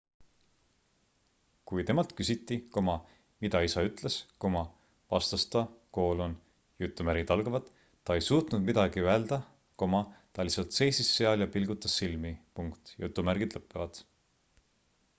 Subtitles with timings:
[1.71, 2.55] kui temalt küsiti
[2.85, 4.15] mida isa ütles
[5.11, 5.61] vastas ta
[7.11, 9.39] ta ei suutnud midagi öelda
[9.85, 12.33] ta lihtsalt seisis seal ja pilgutas silmi